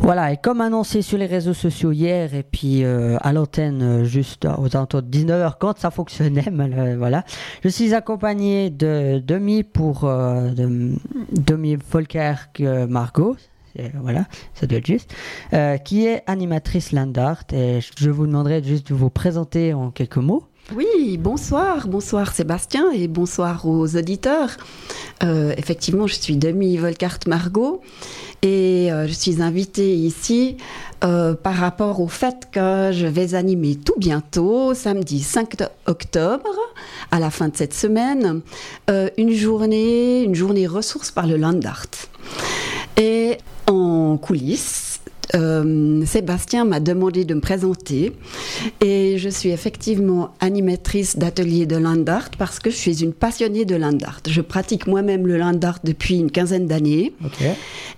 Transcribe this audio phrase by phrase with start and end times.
[0.00, 4.04] Voilà, et comme annoncé sur les réseaux sociaux hier et puis euh, à l'antenne euh,
[4.04, 7.24] juste aux alentours de 19h quand ça fonctionnait, mal- voilà,
[7.62, 10.92] je suis accompagné de Demi pour euh, de,
[11.32, 13.36] Demi Volkerk euh, Margot,
[14.00, 15.12] voilà, ça doit être juste,
[15.52, 20.16] euh, qui est animatrice Landart et je vous demanderai juste de vous présenter en quelques
[20.18, 20.44] mots.
[20.72, 24.56] Oui, bonsoir, bonsoir Sébastien et bonsoir aux auditeurs.
[25.22, 27.82] Euh, effectivement, je suis Demi Volkart Margot
[28.40, 30.56] et euh, je suis invitée ici
[31.04, 36.56] euh, par rapport au fait que je vais animer tout bientôt, samedi 5 octobre,
[37.10, 38.40] à la fin de cette semaine,
[38.88, 41.90] une journée, une journée ressources par le Landart.
[42.96, 43.36] Et
[43.66, 44.93] en coulisses,
[45.34, 48.12] euh, Sébastien m'a demandé de me présenter
[48.80, 53.64] et je suis effectivement animatrice d'atelier de land art parce que je suis une passionnée
[53.64, 54.20] de land art.
[54.28, 57.12] Je pratique moi-même le land art depuis une quinzaine d'années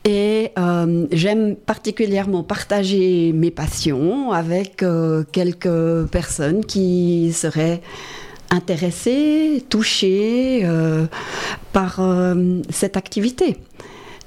[0.04, 7.80] et euh, j'aime particulièrement partager mes passions avec euh, quelques personnes qui seraient
[8.50, 10.64] intéressées, touchées
[11.72, 12.00] par
[12.70, 13.56] cette activité.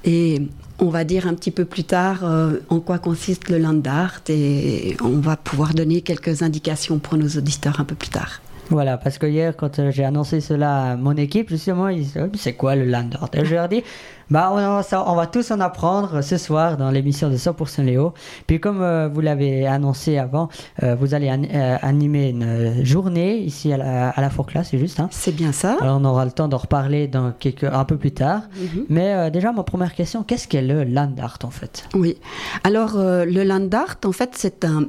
[0.04, 0.42] Et
[0.78, 4.20] on va dire un petit peu plus tard euh, en quoi consiste le land art
[4.28, 8.40] et on va pouvoir donner quelques indications pour nos auditeurs un peu plus tard.
[8.70, 12.30] Voilà, parce que hier, quand euh, j'ai annoncé cela à mon équipe, justement, ils disaient,
[12.34, 13.82] c'est quoi le land art Et je leur dis,
[14.30, 17.82] bah, on, va ça- on va tous en apprendre ce soir dans l'émission de 100%
[17.84, 18.14] Léo.
[18.46, 20.48] Puis, comme euh, vous l'avez annoncé avant,
[20.84, 24.30] euh, vous allez an- euh, animer une journée ici à la, à la
[24.64, 25.00] c'est juste.
[25.00, 27.96] Hein C'est bien ça Alors, on aura le temps d'en reparler dans quelques, un peu
[27.96, 28.42] plus tard.
[28.56, 28.84] Mhm.
[28.88, 31.84] Mais déjà, ma première question, qu'est-ce qu'est le land art en fait?
[31.94, 32.16] Oui.
[32.64, 34.86] Alors, le land art, en fait, c'est un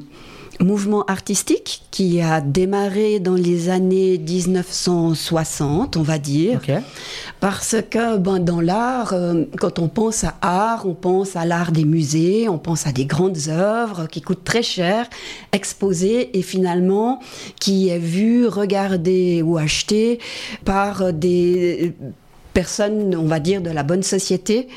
[0.63, 6.61] mouvement artistique qui a démarré dans les années 1960, on va dire.
[7.39, 11.71] Parce que ben, dans l'art, euh, quand on pense à art, on pense à l'art
[11.71, 15.07] des musées, on pense à des grandes œuvres qui coûtent très cher,
[15.51, 17.19] exposées et finalement
[17.59, 20.19] qui est vu, regardé ou acheté
[20.65, 21.93] par des
[22.53, 24.67] personnes, on va dire, de la bonne société.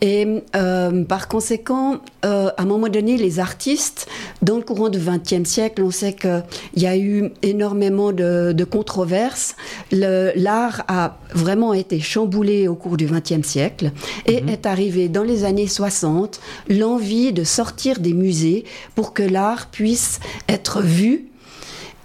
[0.00, 4.08] Et euh, par conséquent, euh, à un moment donné, les artistes,
[4.42, 6.42] dans le courant du XXe siècle, on sait qu'il
[6.76, 9.56] y a eu énormément de, de controverses.
[9.90, 13.92] L'art a vraiment été chamboulé au cours du XXe siècle
[14.26, 19.68] et est arrivé dans les années 60 l'envie de sortir des musées pour que l'art
[19.70, 21.31] puisse être vu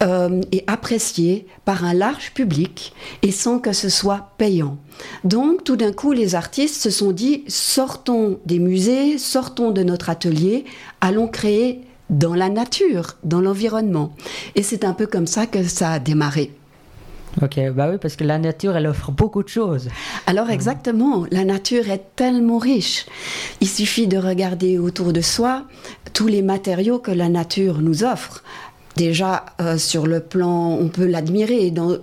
[0.03, 2.93] euh, et apprécié par un large public
[3.23, 4.77] et sans que ce soit payant.
[5.23, 10.09] Donc tout d'un coup, les artistes se sont dit, sortons des musées, sortons de notre
[10.09, 10.65] atelier,
[11.01, 14.13] allons créer dans la nature, dans l'environnement.
[14.55, 16.51] Et c'est un peu comme ça que ça a démarré.
[17.41, 19.89] Ok, bah oui, parce que la nature, elle offre beaucoup de choses.
[20.25, 23.05] Alors exactement, la nature est tellement riche.
[23.61, 25.63] Il suffit de regarder autour de soi
[26.13, 28.43] tous les matériaux que la nature nous offre.
[28.97, 31.97] Déjà, euh, sur le plan, on peut l'admirer dans-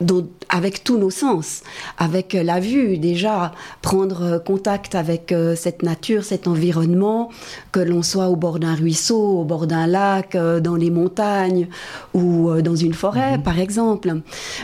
[0.00, 1.62] dans- avec tous nos sens,
[1.96, 3.52] avec euh, la vue, déjà,
[3.82, 7.30] prendre euh, contact avec euh, cette nature, cet environnement,
[7.72, 11.68] que l'on soit au bord d'un ruisseau, au bord d'un lac, dans les montagnes
[12.14, 14.20] ou dans une forêt, par exemple.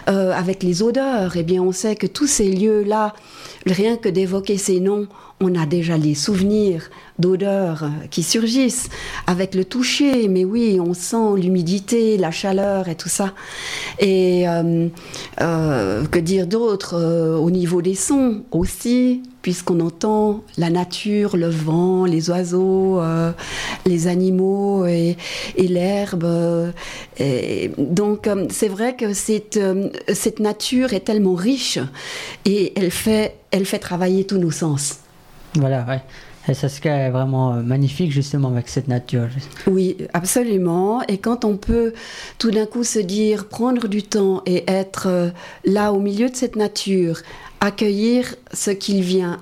[0.08, 3.14] Euh, avec les odeurs, eh bien, on sait que tous ces lieux-là,
[3.66, 5.06] rien que d'évoquer ces noms,
[5.40, 8.88] on a déjà les souvenirs d'odeurs qui surgissent
[9.26, 10.28] avec le toucher.
[10.28, 13.34] Mais oui, on sent l'humidité, la chaleur et tout ça.
[13.98, 14.88] Et euh,
[15.42, 15.75] euh,
[16.10, 22.04] que dire d'autre euh, au niveau des sons aussi, puisqu'on entend la nature, le vent,
[22.04, 23.32] les oiseaux, euh,
[23.84, 25.16] les animaux et,
[25.56, 26.24] l'herbe.
[26.24, 31.78] euh, donc euh, c'est vrai que cette, euh, cette nature est tellement riche
[32.44, 34.98] et elle fait, elle fait travailler tous nos sens.
[35.54, 36.00] Voilà, ouais.
[36.48, 39.28] Et est vraiment euh, magnifique justement avec cette nature.
[39.66, 41.02] Oui, absolument.
[41.08, 41.92] Et quand on peut
[42.38, 45.30] tout d'un coup se dire, prendre du temps et être euh,
[45.64, 47.20] là au milieu de cette nature,
[47.60, 49.38] accueillir ce qu'il vient,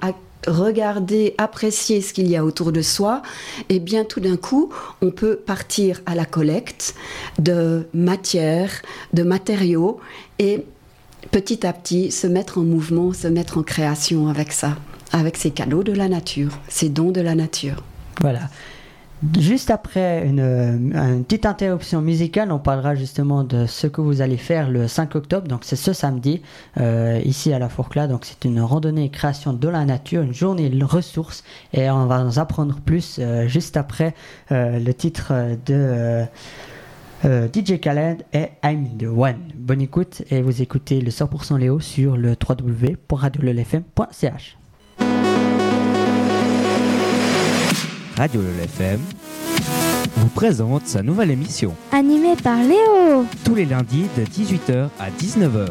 [0.46, 3.22] regarder, apprécier ce qu'il y a autour de soi,
[3.68, 4.70] et bien tout d'un coup,
[5.02, 6.94] on peut partir à la collecte
[7.38, 10.00] de matières, de matériaux
[10.38, 10.64] et
[11.30, 14.76] petit à petit se mettre en mouvement, se mettre en création avec ça,
[15.14, 17.84] avec ces cadeaux de la nature, ces dons de la nature.
[18.20, 18.48] Voilà.
[19.38, 24.36] Juste après une, euh, petite interruption musicale, on parlera justement de ce que vous allez
[24.36, 25.46] faire le 5 octobre.
[25.46, 26.42] Donc c'est ce samedi
[26.80, 28.08] euh, ici à la Fourcla.
[28.08, 32.06] Donc c'est une randonnée et création de la nature, une journée de ressources et on
[32.06, 34.16] va en apprendre plus euh, juste après
[34.50, 35.32] le titre
[35.64, 36.24] de
[37.22, 39.52] DJ Khaled et I'm the One.
[39.54, 44.56] Bonne écoute et vous écoutez le 100% Léo sur le www.radiolefm.ch.
[48.16, 49.00] Radio LFM
[50.16, 51.74] vous présente sa nouvelle émission.
[51.90, 53.26] Animée par Léo.
[53.44, 55.70] Tous les lundis de 18h à 19h.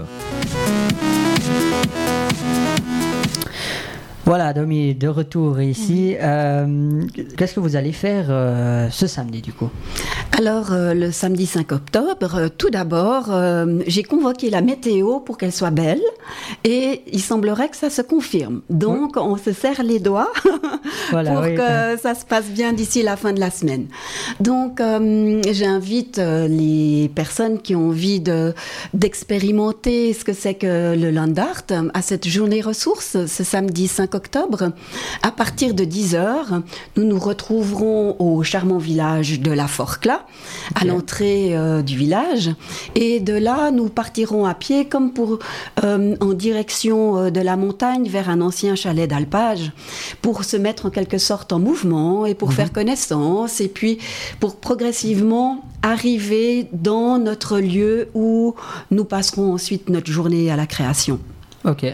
[4.25, 6.15] Voilà, Domi, de retour ici.
[6.21, 7.01] Euh,
[7.37, 9.69] Qu'est-ce que vous allez faire euh, ce samedi du coup?
[10.37, 13.29] Alors, euh, le samedi 5 octobre, tout d'abord,
[13.85, 16.01] j'ai convoqué la météo pour qu'elle soit belle
[16.63, 18.61] et il semblerait que ça se confirme.
[18.69, 20.31] Donc, on se serre les doigts
[21.11, 23.87] Voilà, pour oui, que ça se passe bien d'ici la fin de la semaine.
[24.39, 24.81] Donc,
[25.51, 28.53] j'invite les personnes qui ont envie de-
[28.93, 34.12] d'expérimenter ce que c'est que le Land Art à cette journée ressources ce samedi 5
[34.15, 34.71] octobre.
[35.21, 36.62] À partir de 10h,
[36.98, 40.25] nous nous retrouverons au charmant village de la Forcla,
[40.75, 42.51] à l'entrée euh, du village.
[42.95, 45.39] Et de là, nous partirons à pied comme pour
[45.83, 49.71] euh, en direction euh, de la montagne vers un ancien chalet d'alpage
[50.21, 54.00] pour se mettre en quelque sorte en mouvement et pour faire connaissance et puis
[54.39, 58.56] pour progressivement arriver dans notre lieu où
[58.92, 61.19] nous passerons ensuite notre journée à la création.
[61.65, 61.86] Ok.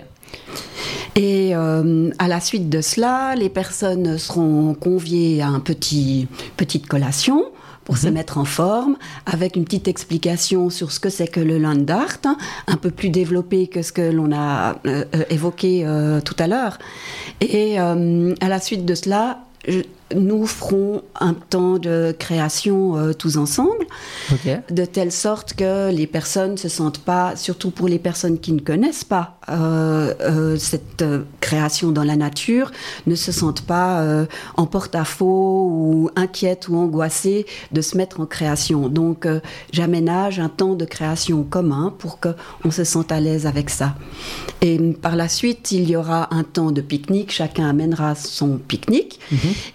[1.22, 6.88] Et euh, à la suite de cela, les personnes seront conviées à un petit petite
[6.88, 7.44] collation
[7.84, 8.96] pour se mettre en forme,
[9.26, 12.38] avec une petite explication sur ce que c'est que le land art, hein,
[12.68, 16.48] un peu plus développé que ce que l'on a euh, euh, évoqué euh, tout à
[16.48, 16.78] l'heure.
[17.42, 17.96] Et à
[18.48, 19.82] la suite de cela, je-
[20.16, 23.86] nous ferons un temps de création euh, tous ensemble
[24.70, 28.54] de telle sorte que les personnes ne se sentent pas, surtout pour les personnes qui
[28.54, 31.04] ne connaissent pas euh, euh, cette
[31.42, 32.72] création dans la nature,
[33.08, 34.06] ne se sentent pas
[34.58, 38.88] en porte-à-faux ou inquiètes ou angoissées de se mettre en création.
[38.90, 39.28] Donc
[39.72, 43.96] j'aménage un temps de création commun pour qu'on se sente à l'aise avec ça.
[44.62, 49.20] Et par la suite, il y aura un temps de pique-nique, chacun amènera son pique-nique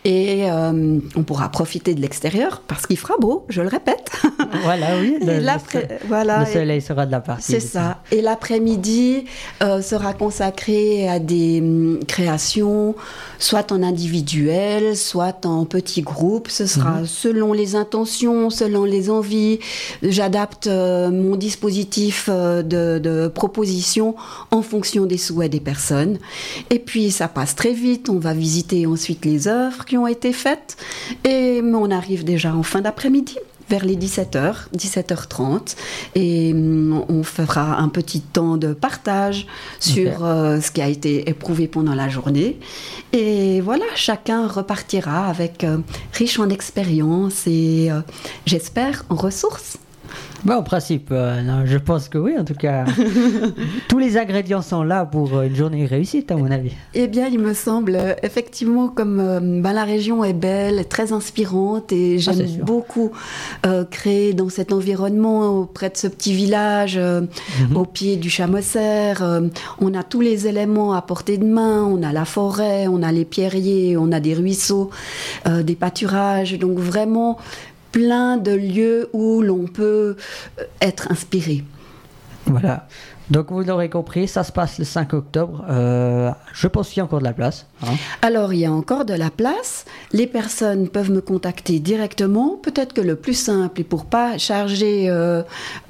[0.05, 4.11] et euh, on pourra profiter de l'extérieur parce qu'il fera beau, je le répète.
[4.63, 5.17] Voilà, oui.
[5.21, 7.45] Le- le l'après- soleil- voilà, Le et- soleil sera de la partie.
[7.53, 8.03] C'est ça.
[8.13, 9.25] Et l'après-midi
[9.63, 12.95] euh, sera consacré à des hum, créations,
[13.39, 16.49] soit en individuel, soit en petits groupes.
[16.49, 19.59] Ce sera selon les intentions, selon les envies.
[20.03, 24.15] J'adapte euh, mon dispositif euh, de, de proposition
[24.51, 26.19] en fonction des souhaits des personnes.
[26.71, 28.09] Et puis ça passe très vite.
[28.09, 30.77] On va visiter ensuite les œuvres qui ont été faites.
[31.25, 33.37] Et on arrive déjà en fin d'après-midi
[33.69, 35.77] vers les 17h, 17h30,
[36.15, 39.47] et hum, on fera un petit temps de partage
[39.81, 42.59] sur euh, ce qui a été éprouvé pendant la journée.
[43.13, 45.79] Et voilà, chacun repartira avec euh,
[46.13, 48.01] riche en expérience et euh,
[48.47, 49.79] j'espère en ressources.
[50.45, 52.85] Bah, en principe, euh, non, je pense que oui, en tout cas.
[53.89, 56.73] Tous les ingrédients sont là pour euh, une journée réussite, à mon avis.
[56.93, 61.13] Eh bien, il me semble euh, effectivement comme euh, ben, la région est belle, très
[61.13, 63.11] inspirante et Ah, j'aime beaucoup
[63.65, 67.77] euh, créer dans cet environnement auprès de ce petit village Mhm.
[67.77, 69.15] au pied du Chamosser.
[69.81, 73.13] on a tous les éléments à portée de main, on a la forêt, on a
[73.13, 74.91] les pierriers, on a des ruisseaux,
[75.47, 77.39] des pâturages, donc vraiment
[77.95, 80.17] plein de lieux où l'on peut
[80.59, 81.63] euh, être inspiré.
[82.47, 82.89] Voilà.
[83.31, 85.65] Donc, vous l'aurez compris, ça se passe le 5 octobre.
[85.71, 87.67] Euh, je pense qu'il y a encore de la place.
[87.83, 87.95] hein.
[88.21, 89.85] Alors, il y a encore de la place.
[90.13, 92.59] Les personnes peuvent me contacter directement.
[92.61, 95.43] Peut-être que le plus simple, et pour pas charger euh,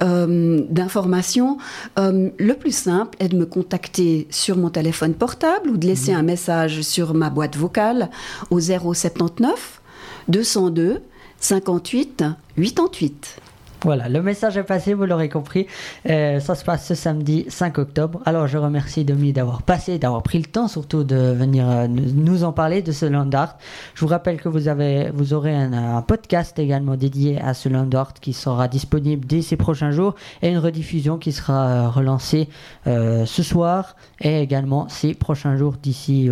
[0.03, 1.57] euh, d'informations,
[1.97, 6.23] le plus simple est de me contacter sur mon téléphone portable ou de laisser un
[6.23, 8.11] message sur ma boîte vocale
[8.51, 9.81] au 079
[10.29, 11.01] 202
[11.39, 13.41] 58 88.
[13.85, 15.67] Voilà, le message est passé, vous l'aurez compris.
[16.09, 18.19] Euh, ça se passe ce samedi 5 octobre.
[18.25, 22.43] Alors, je remercie Domi d'avoir passé, d'avoir pris le temps surtout de venir euh, nous
[22.43, 23.59] en parler de ce land art.
[23.93, 27.87] Je vous rappelle que vous, avez, vous aurez un, podcast également dédié à ce land
[27.93, 32.49] art qui sera disponible dès ces prochains jours et une rediffusion qui sera euh, relancée
[32.85, 36.29] ce soir et également ces prochains jours d'ici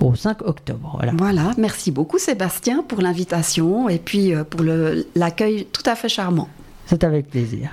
[0.00, 0.98] au 5 octobre.
[1.16, 1.52] Voilà.
[1.56, 4.62] Merci beaucoup Sébastien pour l'invitation et puis pour
[5.14, 6.41] l'accueil tout à fait charmant.
[6.92, 7.70] C'est avec plaisir.